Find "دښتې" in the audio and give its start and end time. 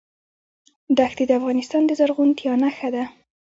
0.97-1.23